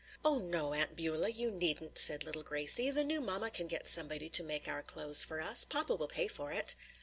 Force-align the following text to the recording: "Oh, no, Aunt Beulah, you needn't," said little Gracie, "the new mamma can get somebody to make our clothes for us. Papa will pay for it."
"Oh, 0.25 0.39
no, 0.39 0.73
Aunt 0.73 0.95
Beulah, 0.95 1.29
you 1.29 1.51
needn't," 1.51 1.95
said 1.99 2.23
little 2.23 2.41
Gracie, 2.41 2.89
"the 2.89 3.03
new 3.03 3.21
mamma 3.21 3.51
can 3.51 3.67
get 3.67 3.85
somebody 3.85 4.29
to 4.31 4.41
make 4.41 4.67
our 4.67 4.81
clothes 4.81 5.23
for 5.23 5.39
us. 5.39 5.63
Papa 5.63 5.93
will 5.93 6.07
pay 6.07 6.27
for 6.27 6.51
it." 6.51 6.73